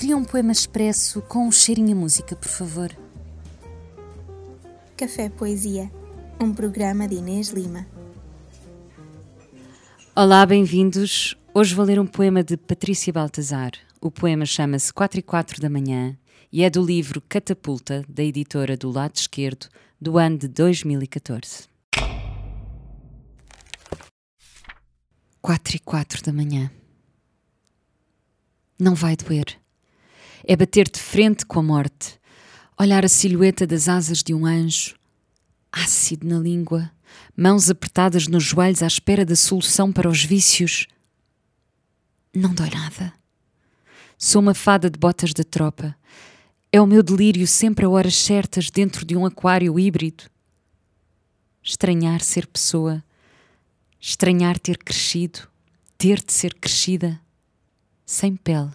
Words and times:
Queria 0.00 0.16
um 0.16 0.24
poema 0.24 0.50
expresso 0.50 1.20
com 1.20 1.46
um 1.46 1.52
cheirinho 1.52 1.94
a 1.94 2.00
música, 2.00 2.34
por 2.34 2.48
favor. 2.48 2.90
Café 4.96 5.28
Poesia, 5.28 5.92
um 6.40 6.54
programa 6.54 7.06
de 7.06 7.16
Inês 7.16 7.50
Lima. 7.50 7.86
Olá, 10.16 10.46
bem-vindos. 10.46 11.36
Hoje 11.52 11.74
vou 11.74 11.84
ler 11.84 12.00
um 12.00 12.06
poema 12.06 12.42
de 12.42 12.56
Patrícia 12.56 13.12
Baltazar. 13.12 13.72
O 14.00 14.10
poema 14.10 14.46
chama-se 14.46 14.90
4 14.90 15.20
e 15.20 15.22
4 15.22 15.60
da 15.60 15.68
manhã 15.68 16.16
e 16.50 16.64
é 16.64 16.70
do 16.70 16.82
livro 16.82 17.20
Catapulta, 17.28 18.02
da 18.08 18.24
editora 18.24 18.78
do 18.78 18.90
lado 18.90 19.16
esquerdo, 19.16 19.68
do 20.00 20.16
ano 20.16 20.38
de 20.38 20.48
2014. 20.48 21.68
4 25.42 25.76
e 25.76 25.78
4 25.78 26.22
da 26.22 26.32
manhã. 26.32 26.70
Não 28.78 28.94
vai 28.94 29.14
doer. 29.14 29.59
É 30.44 30.56
bater 30.56 30.88
de 30.88 30.98
frente 30.98 31.44
com 31.44 31.60
a 31.60 31.62
morte, 31.62 32.18
olhar 32.78 33.04
a 33.04 33.08
silhueta 33.08 33.66
das 33.66 33.88
asas 33.88 34.22
de 34.22 34.32
um 34.32 34.46
anjo, 34.46 34.94
ácido 35.70 36.26
na 36.26 36.38
língua, 36.38 36.90
mãos 37.36 37.70
apertadas 37.70 38.26
nos 38.26 38.44
joelhos 38.44 38.82
à 38.82 38.86
espera 38.86 39.24
da 39.24 39.36
solução 39.36 39.92
para 39.92 40.08
os 40.08 40.24
vícios. 40.24 40.86
Não 42.34 42.54
dói 42.54 42.70
nada. 42.70 43.12
Sou 44.16 44.40
uma 44.40 44.54
fada 44.54 44.90
de 44.90 44.98
botas 44.98 45.32
da 45.32 45.44
tropa. 45.44 45.96
É 46.72 46.80
o 46.80 46.86
meu 46.86 47.02
delírio 47.02 47.46
sempre 47.46 47.84
a 47.84 47.88
horas 47.88 48.14
certas 48.14 48.70
dentro 48.70 49.04
de 49.04 49.16
um 49.16 49.26
aquário 49.26 49.78
híbrido. 49.78 50.24
Estranhar 51.62 52.20
ser 52.20 52.46
pessoa, 52.46 53.02
estranhar 54.00 54.58
ter 54.58 54.78
crescido, 54.78 55.40
ter 55.98 56.22
de 56.22 56.32
ser 56.32 56.54
crescida, 56.54 57.20
sem 58.06 58.36
pele, 58.36 58.70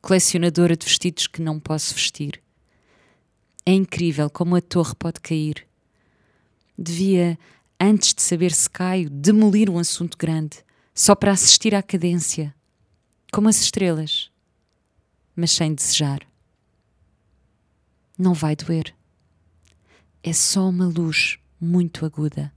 colecionadora 0.00 0.76
de 0.76 0.86
vestidos 0.86 1.26
que 1.26 1.42
não 1.42 1.58
posso 1.58 1.94
vestir. 1.94 2.42
É 3.64 3.72
incrível 3.72 4.30
como 4.30 4.56
a 4.56 4.60
torre 4.60 4.94
pode 4.94 5.20
cair. 5.20 5.66
Devia, 6.76 7.38
antes 7.78 8.14
de 8.14 8.22
saber 8.22 8.52
se 8.52 8.68
caio, 8.70 9.10
demolir 9.10 9.68
um 9.68 9.78
assunto 9.78 10.16
grande, 10.16 10.64
só 10.94 11.14
para 11.14 11.32
assistir 11.32 11.74
à 11.74 11.82
cadência, 11.82 12.54
como 13.32 13.48
as 13.48 13.60
estrelas, 13.60 14.30
mas 15.36 15.50
sem 15.50 15.74
desejar. 15.74 16.20
Não 18.18 18.34
vai 18.34 18.56
doer. 18.56 18.94
É 20.22 20.32
só 20.32 20.68
uma 20.68 20.86
luz 20.86 21.38
muito 21.60 22.04
aguda. 22.04 22.52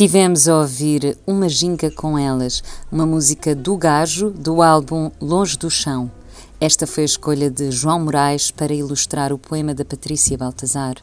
Estivemos 0.00 0.48
a 0.48 0.56
ouvir 0.56 1.18
Uma 1.26 1.46
Ginga 1.46 1.90
com 1.90 2.18
Elas, 2.18 2.62
uma 2.90 3.04
música 3.04 3.54
do 3.54 3.76
Gajo 3.76 4.30
do 4.30 4.62
álbum 4.62 5.10
Longe 5.20 5.58
do 5.58 5.68
Chão. 5.68 6.10
Esta 6.58 6.86
foi 6.86 7.02
a 7.02 7.04
escolha 7.04 7.50
de 7.50 7.70
João 7.70 8.00
Moraes 8.00 8.50
para 8.50 8.72
ilustrar 8.72 9.30
o 9.30 9.36
poema 9.36 9.74
da 9.74 9.84
Patrícia 9.84 10.38
Baltazar. 10.38 10.94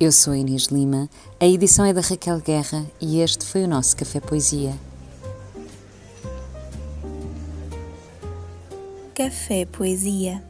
Eu 0.00 0.10
sou 0.10 0.34
Inês 0.34 0.64
Lima, 0.64 1.08
a 1.38 1.46
edição 1.46 1.84
é 1.84 1.92
da 1.92 2.00
Raquel 2.00 2.40
Guerra 2.40 2.84
e 3.00 3.20
este 3.20 3.46
foi 3.46 3.62
o 3.62 3.68
nosso 3.68 3.96
Café 3.96 4.18
Poesia. 4.18 4.74
Café 9.14 9.64
Poesia 9.64 10.42